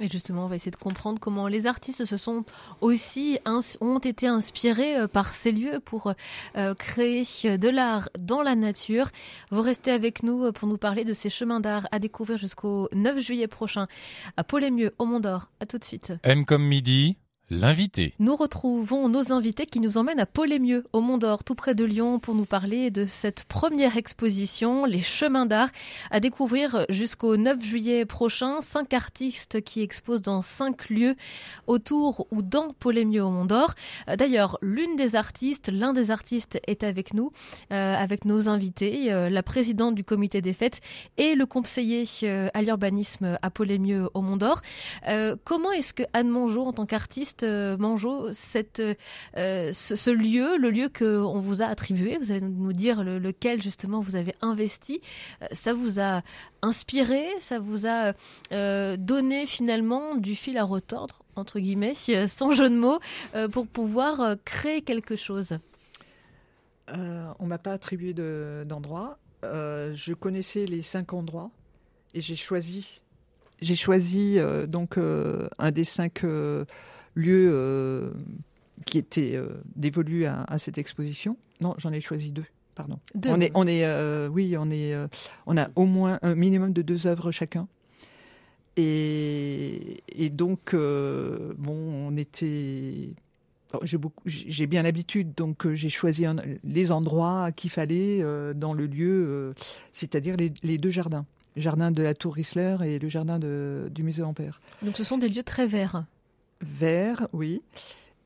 Et 0.00 0.08
justement, 0.08 0.44
on 0.44 0.48
va 0.48 0.56
essayer 0.56 0.70
de 0.70 0.76
comprendre 0.76 1.20
comment 1.20 1.46
les 1.46 1.66
artistes 1.66 2.04
se 2.04 2.16
sont 2.16 2.44
aussi 2.80 3.38
ont 3.80 3.98
été 3.98 4.26
inspirés 4.26 4.96
euh, 4.96 5.06
par 5.06 5.34
ces 5.34 5.52
lieux 5.52 5.80
pour 5.84 6.14
euh, 6.56 6.74
créer 6.74 7.24
de 7.58 7.68
l'art 7.68 8.08
dans 8.18 8.42
la 8.42 8.54
nature. 8.54 9.10
Vous 9.50 9.60
restez 9.60 9.90
avec 9.90 10.22
nous 10.22 10.44
euh, 10.44 10.52
pour 10.52 10.68
nous 10.68 10.78
parler 10.78 11.04
de 11.04 11.12
ces 11.12 11.28
chemins 11.28 11.60
d'art 11.60 11.86
à 11.92 11.98
découvrir 11.98 12.38
jusqu'au 12.38 12.88
9 12.92 13.18
juillet 13.18 13.48
prochain 13.48 13.84
à 14.36 14.44
Paul-et-Mieux 14.44 14.94
au 14.98 15.04
Mont 15.04 15.20
d'Or. 15.20 15.50
À 15.60 15.66
tout 15.66 15.78
de 15.78 15.84
suite. 15.84 16.12
M 16.22 16.46
comme 16.46 16.64
midi. 16.64 17.16
L'invité. 17.52 18.14
Nous 18.20 18.36
retrouvons 18.36 19.08
nos 19.08 19.32
invités 19.32 19.66
qui 19.66 19.80
nous 19.80 19.98
emmènent 19.98 20.20
à 20.20 20.26
Paul-et-Mieux, 20.26 20.84
au 20.92 21.00
Mont 21.00 21.18
d'Or, 21.18 21.42
tout 21.42 21.56
près 21.56 21.74
de 21.74 21.84
Lyon, 21.84 22.20
pour 22.20 22.36
nous 22.36 22.44
parler 22.44 22.92
de 22.92 23.04
cette 23.04 23.42
première 23.42 23.96
exposition, 23.96 24.84
Les 24.84 25.00
Chemins 25.00 25.46
d'Art, 25.46 25.70
à 26.12 26.20
découvrir 26.20 26.86
jusqu'au 26.88 27.36
9 27.36 27.60
juillet 27.60 28.04
prochain. 28.04 28.60
Cinq 28.60 28.94
artistes 28.94 29.62
qui 29.62 29.82
exposent 29.82 30.22
dans 30.22 30.42
cinq 30.42 30.90
lieux 30.90 31.16
autour 31.66 32.28
ou 32.30 32.40
dans 32.40 32.68
Paul-et-Mieux 32.78 33.24
au 33.24 33.30
Mont 33.30 33.46
d'Or. 33.46 33.74
Euh, 34.08 34.14
d'ailleurs, 34.14 34.56
l'une 34.62 34.94
des 34.94 35.16
artistes, 35.16 35.70
l'un 35.72 35.92
des 35.92 36.12
artistes 36.12 36.60
est 36.68 36.84
avec 36.84 37.14
nous, 37.14 37.32
euh, 37.72 37.96
avec 37.96 38.26
nos 38.26 38.48
invités, 38.48 39.12
euh, 39.12 39.28
la 39.28 39.42
présidente 39.42 39.96
du 39.96 40.04
comité 40.04 40.40
des 40.40 40.52
fêtes 40.52 40.80
et 41.16 41.34
le 41.34 41.46
conseiller 41.46 42.04
à 42.54 42.62
l'urbanisme 42.62 43.36
à 43.42 43.50
Paul-et-Mieux 43.50 44.08
au 44.14 44.22
Mont 44.22 44.36
d'Or. 44.36 44.62
comment 45.42 45.72
est-ce 45.72 45.92
que 45.92 46.04
Anne 46.12 46.28
Mongeau, 46.28 46.64
en 46.64 46.72
tant 46.72 46.86
qu'artiste, 46.86 47.39
euh, 47.42 47.76
Mangeot, 47.76 48.32
cette, 48.32 48.80
euh, 49.36 49.72
ce, 49.72 50.10
lieu, 50.10 50.56
le 50.56 50.70
lieu 50.70 50.88
qu'on 50.88 51.38
vous 51.38 51.62
a 51.62 51.66
attribué, 51.66 52.18
vous 52.18 52.32
allez 52.32 52.40
nous 52.40 52.72
dire 52.72 53.02
lequel 53.04 53.62
justement 53.62 54.00
vous 54.00 54.16
avez 54.16 54.34
investi, 54.42 55.00
euh, 55.42 55.46
ça 55.52 55.72
vous 55.72 56.00
a 56.00 56.22
inspiré, 56.62 57.26
ça 57.38 57.58
vous 57.58 57.86
a 57.86 58.12
donné 58.96 59.46
finalement 59.46 60.16
du 60.16 60.34
fil 60.34 60.58
à 60.58 60.64
retordre, 60.64 61.22
entre 61.36 61.58
guillemets, 61.58 61.94
sans 62.26 62.50
jeu 62.50 62.68
de 62.68 62.76
mots, 62.76 62.98
pour 63.52 63.66
pouvoir 63.66 64.36
créer 64.44 64.82
quelque 64.82 65.16
chose? 65.16 65.58
On 66.88 67.46
m'a 67.46 67.58
pas 67.58 67.72
attribué 67.72 68.12
d'endroit. 68.12 69.18
je 69.42 70.12
connaissais 70.12 70.66
les 70.66 70.82
cinq 70.82 71.14
endroits 71.14 71.50
et 72.12 72.20
j'ai 72.20 72.36
choisi 72.36 73.00
j'ai 73.60 73.74
choisi 73.74 74.38
donc 74.68 74.98
un 74.98 75.70
des 75.70 75.84
cinq 75.84 76.24
euh, 77.28 78.12
qui 78.86 78.96
était 78.96 79.36
euh, 79.36 79.60
dévolu 79.76 80.24
à, 80.24 80.56
cette 80.56 80.78
exposition. 80.78 81.36
Non, 81.60 81.74
j'en 81.76 81.92
ai 81.92 82.00
choisi 82.00 82.32
deux. 82.32 82.46
Pardon. 82.74 82.98
On 83.26 83.40
est, 83.40 83.50
on 83.54 83.66
est, 83.66 83.84
euh, 83.84 84.28
oui, 84.28 84.56
on 84.58 84.70
est, 84.70 84.94
on 85.46 85.56
a 85.58 85.68
au 85.76 85.84
moins 85.84 86.18
un 86.22 86.34
minimum 86.34 86.72
de 86.72 86.80
deux 86.80 87.06
œuvres 87.06 87.30
chacun. 87.30 87.68
Et, 88.76 90.02
donc, 90.32 90.74
bon, 90.74 91.76
on 91.76 92.16
était 92.16 93.10
j'ai 93.84 94.66
bien 94.66 94.82
l'habitude, 94.82 95.34
donc 95.36 95.70
j'ai 95.74 95.90
choisi 95.90 96.24
les 96.64 96.90
endroits 96.90 97.52
qu'il 97.52 97.70
fallait 97.70 98.24
dans 98.54 98.72
le 98.72 98.86
lieu, 98.86 99.52
c'est-à-dire 99.92 100.36
les, 100.62 100.78
deux 100.78 100.90
jardins. 100.90 101.26
Jardin 101.56 101.90
de 101.90 102.02
la 102.02 102.14
Tour 102.14 102.34
Rissler 102.34 102.76
et 102.84 102.98
le 102.98 103.08
jardin 103.08 103.38
du 103.38 104.02
musée 104.02 104.22
Ampère. 104.22 104.60
Donc 104.82 104.96
ce 104.96 105.04
sont 105.04 105.18
des 105.18 105.28
lieux 105.28 105.42
très 105.42 105.66
verts. 105.66 106.04
Verts, 106.60 107.28
oui. 107.32 107.62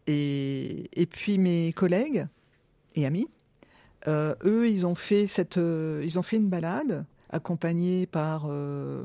Et, 0.07 0.85
et 0.93 1.07
puis 1.07 1.38
mes 1.38 1.73
collègues 1.73 2.26
et 2.95 3.07
amis, 3.07 3.28
euh, 4.07 4.35
eux, 4.45 4.69
ils 4.69 4.87
ont 4.87 4.95
fait 4.95 5.26
cette, 5.26 5.57
euh, 5.57 6.02
ils 6.04 6.19
ont 6.19 6.23
fait 6.23 6.37
une 6.37 6.49
balade 6.49 7.04
accompagnée 7.31 8.07
par 8.07 8.45
euh, 8.49 9.04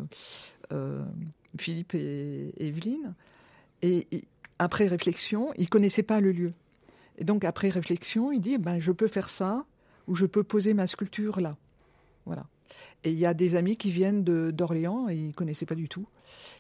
Philippe 1.58 1.96
et, 1.96 2.54
Evelyne. 2.60 3.14
Et, 3.82 4.08
après 4.62 4.88
réflexion, 4.88 5.54
ils 5.58 5.70
connaissaient 5.70 6.04
pas 6.04 6.20
le 6.20 6.34
lieu. 6.34 6.52
Et 7.18 7.24
donc 7.24 7.46
après 7.46 7.70
réflexion, 7.70 8.34
il 8.34 8.42
dit 8.42 8.58
ben 8.58 8.78
je 8.78 8.92
peux 8.92 9.08
faire 9.08 9.30
ça 9.30 9.66
ou 10.08 10.16
je 10.16 10.26
peux 10.26 10.44
poser 10.44 10.74
ma 10.74 10.86
sculpture 10.86 11.40
là. 11.40 11.56
Voilà. 12.26 12.46
Et 13.04 13.12
il 13.12 13.20
y 13.20 13.26
a 13.26 13.34
des 13.34 13.56
amis 13.56 13.78
qui 13.78 13.92
viennent 13.92 14.24
d'Orléans 14.24 15.08
et 15.10 15.16
ils 15.16 15.34
connaissaient 15.34 15.66
pas 15.66 15.76
du 15.76 15.88
tout. 15.88 16.08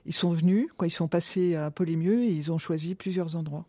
Ils 0.05 0.13
sont 0.13 0.29
venus, 0.29 0.69
quand 0.77 0.85
ils 0.85 0.91
sont 0.91 1.07
passés 1.07 1.55
à 1.55 1.71
Polémieux 1.71 2.23
et 2.23 2.31
ils 2.31 2.51
ont 2.51 2.57
choisi 2.57 2.95
plusieurs 2.95 3.35
endroits. 3.35 3.65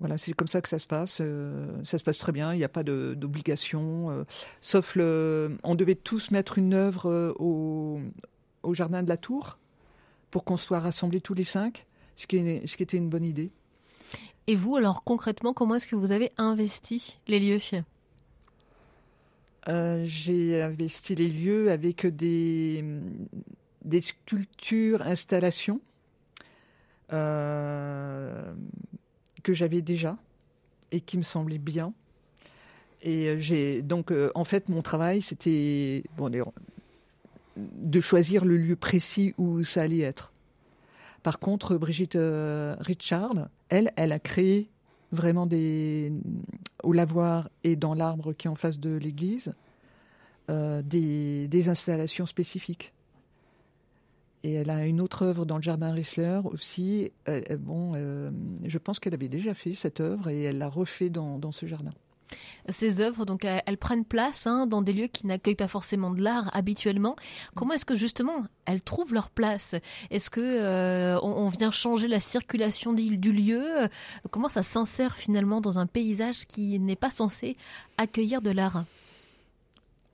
Voilà, 0.00 0.18
c'est 0.18 0.32
comme 0.32 0.48
ça 0.48 0.60
que 0.60 0.68
ça 0.68 0.80
se 0.80 0.86
passe. 0.88 1.18
Euh, 1.20 1.64
ça 1.84 1.96
se 1.96 2.02
passe 2.02 2.18
très 2.18 2.32
bien. 2.32 2.52
Il 2.52 2.58
n'y 2.58 2.64
a 2.64 2.68
pas 2.68 2.82
d'obligation, 2.82 4.10
euh, 4.10 4.24
sauf 4.60 4.96
le. 4.96 5.56
On 5.62 5.76
devait 5.76 5.94
tous 5.94 6.32
mettre 6.32 6.58
une 6.58 6.74
œuvre 6.74 7.08
euh, 7.08 7.32
au, 7.38 8.00
au 8.64 8.74
jardin 8.74 9.04
de 9.04 9.08
la 9.08 9.16
Tour 9.16 9.58
pour 10.32 10.42
qu'on 10.42 10.56
soit 10.56 10.80
rassemblés 10.80 11.20
tous 11.20 11.34
les 11.34 11.44
cinq, 11.44 11.86
ce 12.16 12.26
qui, 12.26 12.66
ce 12.66 12.76
qui 12.76 12.82
était 12.82 12.96
une 12.96 13.08
bonne 13.08 13.24
idée. 13.24 13.52
Et 14.48 14.56
vous, 14.56 14.74
alors 14.74 15.04
concrètement, 15.04 15.52
comment 15.52 15.76
est-ce 15.76 15.86
que 15.86 15.94
vous 15.94 16.10
avez 16.10 16.32
investi 16.36 17.20
les 17.28 17.38
lieux? 17.38 17.60
J'ai 19.66 20.62
investi 20.62 21.14
les 21.14 21.28
lieux 21.28 21.70
avec 21.70 22.06
des, 22.06 22.84
sculptures, 24.00 25.02
installations. 25.02 25.80
Euh, 27.12 28.54
que 29.42 29.52
j'avais 29.52 29.82
déjà 29.82 30.16
et 30.90 31.00
qui 31.00 31.18
me 31.18 31.22
semblait 31.22 31.58
bien. 31.58 31.92
Et 33.02 33.28
euh, 33.28 33.38
j'ai 33.38 33.82
donc 33.82 34.12
euh, 34.12 34.30
en 34.34 34.44
fait 34.44 34.68
mon 34.68 34.82
travail 34.82 35.22
c'était 35.22 36.04
bon 36.16 36.30
de 37.56 38.00
choisir 38.00 38.44
le 38.44 38.56
lieu 38.56 38.76
précis 38.76 39.34
où 39.36 39.62
ça 39.64 39.82
allait 39.82 40.00
être. 40.00 40.32
Par 41.22 41.38
contre, 41.38 41.76
Brigitte 41.76 42.16
euh, 42.16 42.74
Richard, 42.80 43.48
elle, 43.68 43.92
elle 43.96 44.12
a 44.12 44.18
créé 44.18 44.68
vraiment 45.12 45.46
des 45.46 46.12
au 46.82 46.92
lavoir 46.92 47.48
et 47.62 47.76
dans 47.76 47.94
l'arbre 47.94 48.32
qui 48.32 48.48
est 48.48 48.50
en 48.50 48.54
face 48.54 48.80
de 48.80 48.90
l'église 48.90 49.54
des, 50.48 51.48
des 51.48 51.68
installations 51.70 52.26
spécifiques. 52.26 52.92
Et 54.44 54.54
elle 54.54 54.70
a 54.70 54.86
une 54.86 55.00
autre 55.00 55.22
œuvre 55.22 55.44
dans 55.44 55.56
le 55.56 55.62
jardin 55.62 55.92
Rissler 55.92 56.40
aussi. 56.44 57.12
bon, 57.60 57.92
euh, 57.94 58.30
je 58.64 58.78
pense 58.78 58.98
qu'elle 58.98 59.14
avait 59.14 59.28
déjà 59.28 59.54
fait 59.54 59.72
cette 59.72 60.00
œuvre 60.00 60.28
et 60.28 60.42
elle 60.42 60.58
l'a 60.58 60.68
refait 60.68 61.10
dans, 61.10 61.52
ce 61.52 61.66
jardin. 61.66 61.92
Ces 62.68 63.00
œuvres, 63.00 63.24
donc, 63.24 63.44
elles, 63.44 63.78
prennent 63.78 64.04
place 64.04 64.46
hein, 64.46 64.66
dans 64.66 64.82
des 64.82 64.92
lieux 64.92 65.08
qui 65.08 65.26
n'accueillent 65.26 65.54
pas 65.54 65.68
forcément 65.68 66.10
de 66.10 66.22
l'art 66.22 66.50
habituellement. 66.54 67.16
Comment 67.54 67.74
est-ce 67.74 67.84
que 67.84 67.94
justement 67.94 68.44
elles 68.64 68.82
trouvent 68.82 69.12
leur 69.12 69.30
place? 69.30 69.74
Est-ce 70.10 70.30
que 70.30 70.40
euh, 70.40 71.18
on, 71.20 71.48
vient 71.48 71.70
changer 71.70 72.08
la 72.08 72.20
circulation 72.20 72.92
du, 72.92 73.32
lieu? 73.32 73.88
Comment 74.30 74.48
ça 74.48 74.62
s'insère 74.62 75.16
finalement 75.16 75.60
dans 75.60 75.78
un 75.78 75.86
paysage 75.86 76.46
qui 76.46 76.78
n'est 76.78 76.96
pas 76.96 77.10
censé 77.10 77.56
accueillir 77.98 78.42
de 78.42 78.50
l'art? 78.50 78.84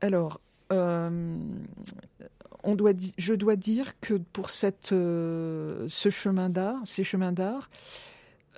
Alors, 0.01 0.41
euh, 0.73 1.37
je 3.17 3.35
dois 3.35 3.57
dire 3.57 3.99
que 4.01 4.15
pour 4.15 4.49
euh, 4.93 5.87
ce 5.89 6.11
chemin 6.11 6.49
d'art, 6.49 6.81
ces 6.85 7.05
chemins 7.05 7.33
d'art, 7.33 7.71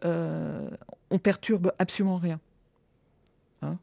on 0.02 1.18
perturbe 1.18 1.72
absolument 1.78 2.16
rien. 2.16 2.40
Hein. 3.62 3.78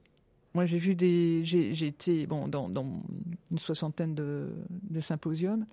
Moi, 0.54 0.66
j'ai 0.66 0.78
vu 0.78 0.96
des, 0.96 1.42
j'ai 1.44 1.88
été 1.88 2.26
bon 2.26 2.48
dans, 2.48 2.70
une 3.52 3.60
soixantaine 3.60 4.16
de, 4.16 4.50
symposiums, 5.00 5.66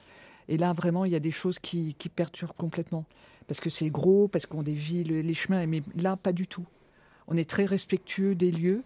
et 0.48 0.58
là 0.58 0.72
vraiment, 0.72 1.04
il 1.04 1.12
y 1.12 1.16
a 1.16 1.20
des 1.20 1.30
choses 1.30 1.58
qui, 1.58 1.96
perturbent 2.14 2.56
complètement 2.56 3.04
parce 3.46 3.60
que 3.60 3.68
c'est 3.68 3.90
gros, 3.90 4.26
parce 4.28 4.46
qu'on 4.46 4.62
dévie 4.62 5.04
les 5.04 5.34
chemins, 5.34 5.66
mais 5.66 5.82
là, 5.96 6.16
pas 6.16 6.32
du 6.32 6.46
tout. 6.46 6.66
On 7.26 7.36
est 7.36 7.48
très 7.48 7.66
respectueux 7.66 8.34
des 8.34 8.50
lieux, 8.50 8.82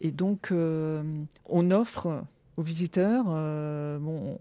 et 0.00 0.10
donc 0.10 0.50
euh, 0.50 1.02
on 1.46 1.70
offre 1.70 2.24
aux 2.56 2.62
visiteurs, 2.62 3.24
bon, 3.24 4.36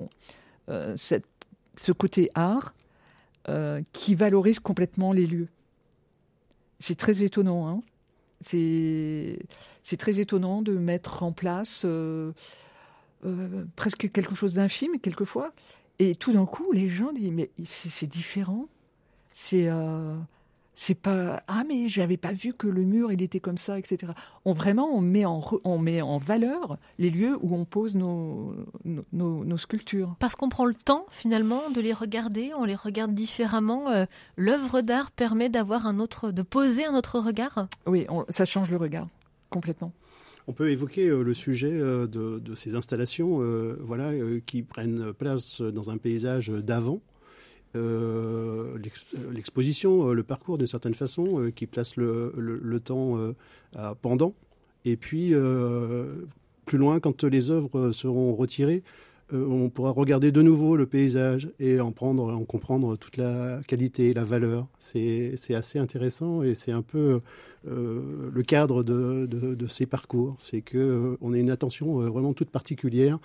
euh, 0.69 0.95
ce 0.95 1.91
côté 1.91 2.29
art 2.35 2.73
euh, 3.47 3.81
qui 3.93 4.15
valorise 4.15 4.59
complètement 4.59 5.13
les 5.13 5.25
lieux. 5.25 5.47
C'est 6.79 6.97
très 6.97 7.23
étonnant. 7.23 7.67
Hein 7.67 7.81
c'est 8.41 9.37
très 9.97 10.19
étonnant 10.19 10.61
de 10.61 10.77
mettre 10.77 11.23
en 11.23 11.31
place 11.31 11.81
euh, 11.85 12.31
presque 13.75 14.11
quelque 14.11 14.35
chose 14.35 14.55
d'infime 14.55 14.99
quelquefois. 15.01 15.51
Et 15.99 16.15
tout 16.15 16.31
d'un 16.31 16.45
coup, 16.45 16.71
les 16.71 16.87
gens 16.87 17.11
disent 17.11 17.31
mais 17.31 17.49
c'est 17.65 18.07
différent. 18.07 18.67
C'est 19.31 19.69
c'est 20.79 20.95
pas 20.95 21.43
ah 21.47 21.63
mais 21.67 21.89
j'avais 21.89 22.15
pas 22.15 22.31
vu 22.31 22.53
que 22.53 22.67
le 22.67 22.83
mur 22.83 23.11
il 23.11 23.21
était 23.21 23.41
comme 23.41 23.57
ça 23.57 23.77
etc 23.77 24.13
on 24.45 24.53
vraiment 24.53 24.89
on 24.95 25.01
met 25.01 25.25
en 25.25 25.41
on 25.65 25.77
met 25.77 26.01
en 26.01 26.17
valeur 26.17 26.77
les 26.97 27.09
lieux 27.09 27.37
où 27.41 27.53
on 27.53 27.65
pose 27.65 27.95
nos 27.95 28.55
nos, 28.85 29.43
nos, 29.43 29.57
sculptures. 29.57 30.15
Parce 30.19 30.35
qu'on 30.35 30.49
prend 30.49 30.65
le 30.65 30.73
temps 30.73 31.05
finalement 31.09 31.69
de 31.69 31.81
les 31.81 31.93
regarder. 31.93 32.51
On 32.57 32.65
les 32.65 32.75
regarde 32.75 33.13
différemment. 33.13 33.89
Euh, 33.89 34.05
l'œuvre 34.37 34.81
d'art 34.81 35.11
permet 35.11 35.49
d'avoir 35.49 35.85
un 35.85 35.99
autre 35.99 36.31
de 36.31 36.41
poser 36.41 36.85
un 36.85 36.95
autre 36.95 37.19
regard. 37.19 37.67
Oui 37.85 38.05
ça 38.29 38.45
change 38.45 38.71
le 38.71 38.77
regard 38.77 39.07
complètement. 39.49 39.91
On 40.47 40.53
peut 40.53 40.71
évoquer 40.71 41.07
euh, 41.07 41.21
le 41.21 41.33
sujet 41.33 41.71
euh, 41.71 42.07
de, 42.07 42.39
de, 42.39 42.55
ces 42.55 42.75
installations 42.75 43.39
voilà, 43.81 44.11
qui 44.45 44.63
prennent 44.63 45.13
place 45.13 45.61
dans 45.61 45.89
un 45.89 45.97
paysage 45.97 46.49
d'avant 46.49 47.01
euh, 47.75 48.77
l'exposition, 49.31 50.09
euh, 50.09 50.13
le 50.13 50.23
parcours 50.23 50.57
d'une 50.57 50.67
certaine 50.67 50.95
façon, 50.95 51.39
euh, 51.39 51.51
qui 51.51 51.67
place 51.67 51.95
le, 51.97 52.79
temps 52.83 53.17
pendant. 54.01 54.33
Et 54.85 54.95
puis, 54.95 55.33
plus 56.65 56.77
loin, 56.77 56.99
quand 56.99 57.23
les 57.23 57.51
œuvres 57.51 57.91
seront 57.91 58.33
retirées, 58.35 58.83
on 59.31 59.69
pourra 59.69 59.91
regarder 59.91 60.31
de 60.31 60.41
nouveau 60.41 60.75
le 60.75 60.87
paysage 60.87 61.49
et 61.59 61.79
en 61.79 61.91
prendre, 61.91 62.33
en 62.33 62.45
comprendre 62.45 62.95
toute 62.95 63.17
la 63.17 63.61
qualité, 63.67 64.13
la 64.13 64.23
valeur. 64.23 64.67
C'est 64.79 65.35
assez 65.53 65.77
intéressant 65.77 66.41
et 66.41 66.55
c'est 66.55 66.71
un 66.71 66.81
peu 66.81 67.19
le 67.65 68.43
cadre 68.43 68.83
de, 68.83 69.25
de, 69.27 69.67
ces 69.67 69.85
parcours. 69.85 70.37
C'est 70.39 70.61
que 70.61 71.17
on 71.21 71.33
a 71.33 71.37
une 71.37 71.51
attention 71.51 71.99
vraiment 71.99 72.33
toute 72.33 72.49
particulière 72.49 73.19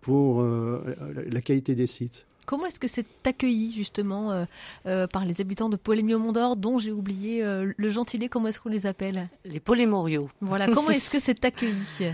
pour 0.00 0.44
la 0.44 1.40
qualité 1.40 1.74
des 1.74 1.86
sites. 1.86 2.27
Comment 2.48 2.64
est-ce 2.64 2.80
que 2.80 2.88
c'est 2.88 3.04
accueilli 3.26 3.70
justement 3.70 4.32
euh, 4.32 4.46
euh, 4.86 5.06
par 5.06 5.26
les 5.26 5.42
habitants 5.42 5.68
de 5.68 5.76
Polémio-Mondor, 5.76 6.56
dont 6.56 6.78
j'ai 6.78 6.92
oublié 6.92 7.44
euh, 7.44 7.74
le 7.76 7.90
gentilé, 7.90 8.30
comment 8.30 8.48
est-ce 8.48 8.58
qu'on 8.58 8.70
les 8.70 8.86
appelle? 8.86 9.28
Les 9.44 9.60
Polémoriaux. 9.60 10.30
Voilà, 10.40 10.66
comment 10.74 10.88
est-ce 10.88 11.10
que 11.10 11.18
c'est 11.18 11.44
accueilli? 11.44 12.08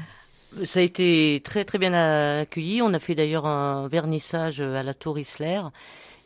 Ça 0.64 0.80
a 0.80 0.82
été 0.82 1.40
très 1.44 1.64
très 1.64 1.78
bien 1.78 1.94
accueilli. 2.40 2.82
On 2.82 2.92
a 2.94 2.98
fait 2.98 3.14
d'ailleurs 3.14 3.46
un 3.46 3.86
vernissage 3.86 4.60
à 4.60 4.82
la 4.82 4.92
Tour 4.92 5.20
Isler. 5.20 5.60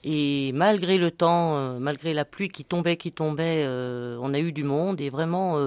Et 0.04 0.52
malgré 0.54 0.96
le 0.96 1.10
temps, 1.10 1.78
malgré 1.78 2.14
la 2.14 2.24
pluie 2.24 2.48
qui 2.48 2.64
tombait, 2.64 2.96
qui 2.96 3.12
tombait, 3.12 3.66
on 3.68 4.32
a 4.32 4.38
eu 4.38 4.52
du 4.52 4.64
monde 4.64 5.02
et 5.02 5.10
vraiment 5.10 5.58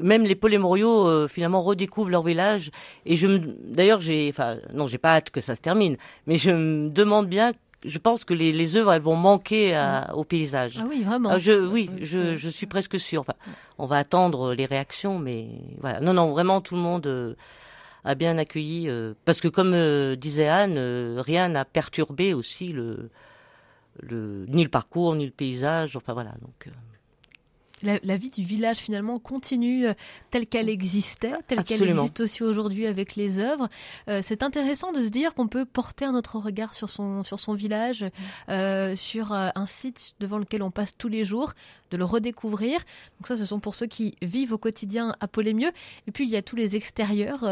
même 0.00 0.22
les 0.24 0.34
polémoriaux 0.34 1.06
euh, 1.06 1.28
finalement 1.28 1.62
redécouvrent 1.62 2.10
leur 2.10 2.22
village 2.22 2.70
et 3.04 3.16
je 3.16 3.26
d'ailleurs 3.26 4.00
j'ai 4.00 4.28
enfin 4.28 4.58
non 4.72 4.86
j'ai 4.86 4.98
pas 4.98 5.16
hâte 5.16 5.30
que 5.30 5.40
ça 5.40 5.54
se 5.54 5.60
termine 5.60 5.96
mais 6.26 6.36
je 6.36 6.50
me 6.50 6.88
demande 6.88 7.26
bien 7.28 7.52
je 7.84 7.98
pense 7.98 8.24
que 8.24 8.32
les, 8.32 8.52
les 8.52 8.76
œuvres 8.76 8.92
elles 8.92 9.02
vont 9.02 9.16
manquer 9.16 9.74
à, 9.74 10.12
au 10.14 10.22
paysage. 10.22 10.78
Ah 10.80 10.86
oui 10.88 11.02
vraiment. 11.02 11.30
Ah, 11.32 11.38
je 11.38 11.52
oui 11.66 11.90
je, 12.00 12.36
je 12.36 12.48
suis 12.48 12.66
presque 12.66 12.98
sûre. 13.00 13.22
Enfin, 13.22 13.34
on 13.76 13.86
va 13.86 13.96
attendre 13.98 14.54
les 14.54 14.66
réactions 14.66 15.18
mais 15.18 15.48
voilà 15.80 16.00
non 16.00 16.12
non 16.14 16.30
vraiment 16.30 16.60
tout 16.60 16.76
le 16.76 16.80
monde 16.80 17.06
euh, 17.06 17.34
a 18.04 18.14
bien 18.14 18.38
accueilli 18.38 18.88
euh, 18.88 19.14
parce 19.24 19.40
que 19.40 19.48
comme 19.48 19.74
disait 20.16 20.46
Anne 20.48 20.78
rien 21.18 21.48
n'a 21.48 21.64
perturbé 21.64 22.34
aussi 22.34 22.68
le 22.68 23.10
le 24.00 24.46
ni 24.48 24.62
le 24.62 24.70
parcours 24.70 25.14
ni 25.16 25.24
le 25.26 25.32
paysage 25.32 25.96
enfin 25.96 26.12
voilà 26.14 26.32
donc 26.40 26.68
la, 27.82 28.16
vie 28.16 28.30
du 28.30 28.42
village 28.42 28.78
finalement 28.78 29.18
continue 29.18 29.86
euh, 29.86 29.94
telle 30.30 30.46
qu'elle 30.46 30.68
existait, 30.68 31.34
telle 31.46 31.64
qu'elle 31.64 31.82
existe 31.82 32.20
aussi 32.20 32.42
aujourd'hui 32.42 32.86
avec 32.86 33.16
les 33.16 33.40
œuvres. 33.40 33.68
Euh, 34.08 34.20
c'est 34.22 34.42
intéressant 34.42 34.92
de 34.92 35.02
se 35.02 35.08
dire 35.08 35.34
qu'on 35.34 35.48
peut 35.48 35.64
porter 35.64 36.04
un 36.04 36.14
autre 36.14 36.38
regard 36.38 36.74
sur 36.74 36.90
son, 36.90 37.22
sur 37.24 37.40
son 37.40 37.54
village, 37.54 38.04
euh, 38.48 38.94
sur 38.96 39.32
un 39.32 39.66
site 39.66 40.14
devant 40.20 40.38
lequel 40.38 40.62
on 40.62 40.70
passe 40.70 40.96
tous 40.96 41.08
les 41.08 41.24
jours, 41.24 41.52
de 41.90 41.96
le 41.96 42.04
redécouvrir. 42.04 42.80
Donc 43.18 43.26
ça, 43.26 43.36
ce 43.36 43.44
sont 43.44 43.60
pour 43.60 43.74
ceux 43.74 43.86
qui 43.86 44.16
vivent 44.22 44.52
au 44.52 44.58
quotidien 44.58 45.14
à 45.20 45.28
Polémieux. 45.28 45.70
Et 46.06 46.12
puis, 46.12 46.24
il 46.24 46.30
y 46.30 46.36
a 46.36 46.42
tous 46.42 46.56
les 46.56 46.76
extérieurs, 46.76 47.46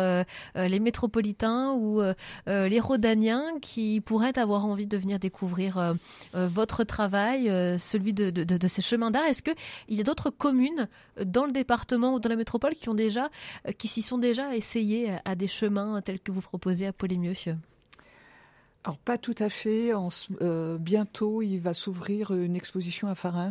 les 0.54 0.80
métropolitains 0.80 1.72
ou 1.72 2.02
les 2.46 2.80
rhodaniens 2.80 3.44
qui 3.60 4.00
pourraient 4.00 4.38
avoir 4.38 4.66
envie 4.66 4.86
de 4.86 4.96
venir 4.96 5.18
découvrir 5.18 5.96
votre 6.34 6.84
travail, 6.84 7.46
celui 7.78 8.12
de, 8.12 8.30
de, 8.30 8.44
de 8.44 8.68
ces 8.68 8.82
chemins 8.82 9.10
d'art. 9.10 9.24
Est-ce 9.24 9.42
qu'il 9.42 9.54
y 9.88 10.00
a 10.00 10.04
d'autres 10.04 10.19
communes 10.28 10.88
dans 11.24 11.46
le 11.46 11.52
département 11.52 12.14
ou 12.14 12.20
dans 12.20 12.28
la 12.28 12.36
métropole 12.36 12.74
qui 12.74 12.88
ont 12.90 12.94
déjà, 12.94 13.30
euh, 13.66 13.72
qui 13.72 13.88
s'y 13.88 14.02
sont 14.02 14.18
déjà 14.18 14.54
essayées 14.54 15.16
à 15.24 15.34
des 15.34 15.48
chemins 15.48 16.02
tels 16.02 16.20
que 16.20 16.32
vous 16.32 16.42
proposez 16.42 16.86
à 16.86 16.92
Polémieux 16.92 17.30
alors 18.82 18.96
pas 18.96 19.18
tout 19.18 19.34
à 19.38 19.50
fait. 19.50 19.90
Euh, 20.40 20.78
bientôt, 20.78 21.42
il 21.42 21.58
va 21.58 21.74
s'ouvrir 21.74 22.32
une 22.32 22.56
exposition 22.56 23.08
à 23.08 23.14
Farins. 23.14 23.50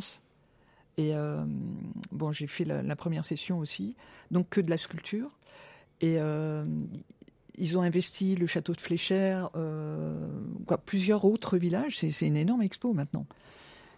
Et 0.97 1.13
euh, 1.13 1.45
bon, 2.11 2.31
j'ai 2.31 2.47
fait 2.47 2.65
la, 2.65 2.95
première 2.95 3.23
session 3.23 3.59
aussi, 3.59 3.95
donc 4.31 4.49
que 4.49 4.59
de 4.59 4.71
la 4.71 4.77
sculpture. 4.77 5.29
Et 6.01 6.17
ils 7.59 7.77
ont 7.77 7.81
investi 7.83 8.35
le 8.35 8.47
château 8.47 8.73
de 8.73 8.81
Fléchère, 8.81 9.51
quoi, 10.65 10.79
plusieurs 10.79 11.25
autres 11.25 11.59
villages. 11.59 11.99
C'est 11.99 12.25
une 12.27 12.35
énorme 12.35 12.63
expo 12.63 12.93
maintenant. 12.93 13.27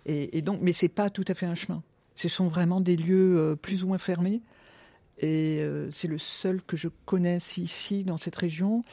Et, 0.05 0.37
et 0.37 0.41
donc, 0.41 0.59
mais 0.61 0.73
c'est 0.73 0.89
pas 0.89 1.09
tout 1.09 1.25
à 1.29 1.33
fait 1.33 1.45
un 1.45 1.55
chemin. 1.55 1.81
Ce 2.21 2.29
sont 2.29 2.47
vraiment 2.47 2.81
des 2.81 2.97
lieux 2.97 3.39
euh, 3.39 3.55
plus 3.55 3.83
ou 3.83 3.87
moins 3.87 3.97
fermés. 3.97 4.43
Et 5.17 5.59
euh, 5.61 5.89
c'est 5.89 6.07
le 6.07 6.19
seul 6.19 6.61
que 6.61 6.77
je 6.77 6.87
connaisse 7.07 7.57
ici, 7.57 8.03
dans 8.03 8.17
cette 8.17 8.35
région. 8.35 8.83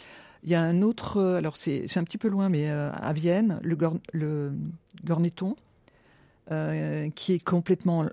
Il 0.45 0.49
y 0.49 0.55
a 0.55 0.63
un 0.63 0.81
autre, 0.81 1.19
euh, 1.19 1.37
alors 1.37 1.59
c'est 1.59 1.85
un 1.99 2.05
petit 2.05 2.17
peu 2.17 2.29
loin, 2.29 2.49
mais 2.49 2.71
à 2.71 3.13
Vienne, 3.13 3.61
le, 3.63 4.53
Gorneton, 5.05 5.57
qui 7.15 7.33
est 7.35 7.45
complètement 7.45 8.09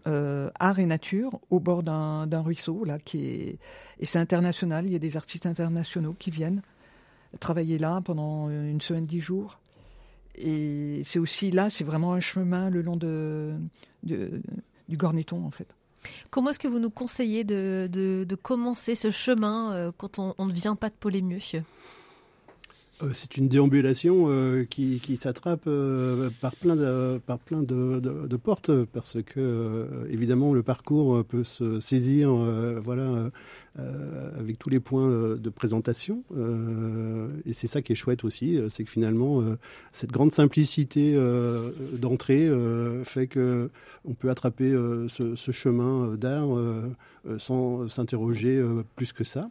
art 0.59 0.79
et 0.79 0.85
nature, 0.85 1.39
au 1.49 1.61
bord 1.61 1.83
d'un 1.83 2.41
ruisseau, 2.41 2.83
là, 2.83 2.97
et 3.13 3.57
c'est 4.03 4.19
international. 4.19 4.85
Il 4.85 4.91
y 4.91 4.97
a 4.97 4.99
des 4.99 5.15
artistes 5.15 5.45
internationaux 5.45 6.13
qui 6.19 6.29
viennent 6.29 6.61
travailler 7.39 7.77
là 7.77 8.01
pendant 8.03 8.49
une 8.49 8.81
semaine, 8.81 9.05
dix 9.05 9.21
jours. 9.21 9.59
Et 10.35 11.03
c'est 11.05 11.19
aussi 11.19 11.51
là, 11.51 11.69
c'est 11.69 11.85
vraiment 11.85 12.11
un 12.11 12.19
chemin 12.19 12.69
le 12.69 12.81
long 12.81 12.97
de 12.97 13.57
du 14.89 14.97
Gorneton 14.97 15.43
en 15.45 15.51
fait. 15.51 15.67
Comment 16.29 16.51
est-ce 16.51 16.59
que 16.59 16.67
vous 16.67 16.79
nous 16.79 16.89
conseillez 16.89 17.43
de, 17.43 17.89
de, 17.91 18.35
commencer 18.35 18.95
ce 18.95 19.11
chemin 19.11 19.73
euh, 19.73 19.91
quand 19.97 20.19
on, 20.19 20.35
on, 20.37 20.45
ne 20.45 20.51
vient 20.51 20.75
pas 20.75 20.89
de 20.89 20.95
Polémieux? 20.99 21.39
Euh, 23.01 23.11
c'est 23.13 23.37
une 23.37 23.47
déambulation 23.47 24.25
euh, 24.27 24.65
qui, 24.65 24.99
qui 24.99 25.17
s'attrape 25.17 25.67
par 26.41 26.55
plein, 26.55 26.75
de, 26.75 27.19
par 27.25 27.39
plein 27.39 27.61
de, 27.61 27.99
de, 27.99 28.37
portes 28.37 28.71
parce 28.85 29.17
que 29.23 30.05
évidemment 30.09 30.53
le 30.53 30.63
parcours 30.63 31.23
peut 31.25 31.43
se 31.43 31.79
saisir 31.79 32.29
voilà 32.81 33.31
euh, 33.77 34.29
avec 34.39 34.57
tous 34.57 34.69
les 34.69 34.79
points 34.79 35.09
euh, 35.09 35.35
de 35.35 35.49
présentation. 35.49 36.23
Euh, 36.37 37.27
et 37.45 37.51
c'est 37.51 37.67
ça 37.67 37.81
qui 37.81 37.91
est 37.91 37.95
chouette 37.95 38.23
aussi, 38.23 38.57
c'est 38.69 38.85
que 38.85 38.89
finalement, 38.89 39.43
cette 39.91 40.11
grande 40.11 40.31
simplicité 40.31 41.17
d'entrée 41.93 42.49
fait 43.03 43.27
que 43.27 43.69
on 44.05 44.13
peut 44.13 44.29
attraper 44.29 44.71
ce, 45.07 45.35
ce, 45.35 45.51
chemin 45.51 46.15
d'art 46.15 46.49
sans 47.37 47.89
s'interroger 47.89 48.63
plus 48.95 49.13
que 49.13 49.23
ça. 49.23 49.49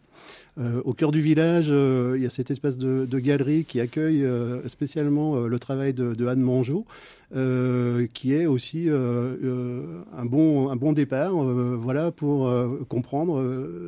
au 0.83 0.93
cœur 0.93 1.11
du 1.11 1.21
village, 1.21 1.67
il 1.67 2.21
y 2.21 2.25
a 2.25 2.29
cette 2.29 2.51
espèce 2.51 2.77
de, 2.77 3.05
de 3.05 3.19
galerie 3.19 3.65
qui 3.65 3.79
accueille 3.79 4.25
spécialement 4.67 5.41
le 5.41 5.59
travail 5.59 5.93
de, 5.93 6.13
de 6.13 6.25
Anne 6.25 6.41
Mangeot, 6.41 6.85
qui 7.33 8.33
est 8.33 8.45
aussi 8.45 8.89
un 8.89 10.25
bon 10.25 10.69
un 10.69 10.75
bon 10.75 10.93
départ, 10.93 11.33
voilà 11.33 12.11
pour 12.11 12.49
comprendre 12.87 13.41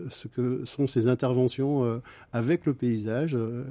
ce 0.09 0.27
que 0.27 0.65
sont 0.65 0.87
ces 0.87 1.07
interventions 1.07 1.83
euh, 1.83 1.99
avec 2.33 2.65
le 2.65 2.73
paysage. 2.73 3.35
Euh, 3.35 3.63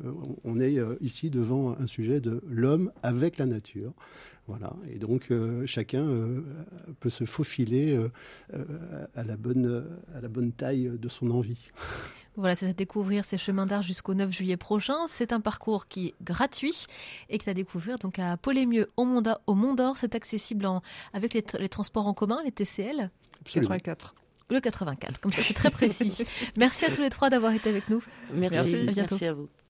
on 0.45 0.61
est 0.61 0.79
euh, 0.79 0.97
ici 1.01 1.31
devant 1.31 1.77
un 1.79 1.87
sujet 1.87 2.21
de 2.21 2.43
l'homme 2.49 2.91
avec 3.03 3.39
la 3.39 3.47
nature. 3.47 3.93
Voilà. 4.49 4.73
Et 4.93 4.99
donc 4.99 5.33
chacun 5.65 6.07
peut 7.01 7.11
se 7.11 7.25
faufiler 7.25 7.99
à, 8.53 9.25
la 9.25 9.37
bonne, 9.37 9.85
à 10.15 10.21
la 10.21 10.29
bonne 10.29 10.53
taille 10.53 10.93
de 10.97 11.09
son 11.09 11.33
envie. 11.33 11.69
Voilà, 12.37 12.55
c'est 12.55 12.69
à 12.69 12.73
découvrir 12.73 13.25
ces 13.25 13.39
chemins 13.39 13.67
d'art 13.67 13.83
jusqu'au 13.83 14.15
9 14.15 14.31
juillet 14.31 14.57
prochain. 14.57 15.07
C'est 15.07 15.33
un 15.33 15.41
parcours 15.41 15.89
qui 15.89 16.09
est 16.09 16.15
gratuit 16.23 16.87
et 17.31 17.39
qui 17.39 17.49
est 17.49 17.51
à 17.51 17.55
découvrir 17.55 17.99
donc 17.99 18.19
à 18.19 18.37
Polémieux 18.37 18.91
au 18.97 19.05
Mont 19.05 19.75
d'Or. 19.75 19.97
C'est 19.97 20.15
accessible 20.15 20.67
en, 20.67 20.83
avec 21.13 21.33
les, 21.35 21.45
les, 21.59 21.69
transports 21.69 22.07
en 22.07 22.15
commun, 22.15 22.41
les 22.45 22.53
TCL. 22.53 23.11
Absolument. 23.41 23.69
84. 23.71 24.15
Le 24.49 24.61
84, 24.61 25.21
comme 25.21 25.33
ça 25.33 25.43
c'est 25.43 25.55
très 25.55 25.71
précis. 25.71 26.25
Merci 26.57 26.85
à 26.85 26.91
tous 26.91 27.03
les 27.03 27.11
trois 27.11 27.31
d'avoir 27.31 27.53
été 27.53 27.69
avec 27.69 27.89
nous. 27.89 28.03
Merci, 28.33 28.89
à 28.89 28.93
bientôt. 28.93 29.17
Merci 29.17 29.27
à 29.27 29.33
vous. 29.33 29.49